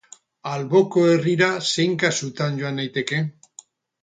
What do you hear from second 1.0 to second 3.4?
herrira zein kasutan joan naiteke?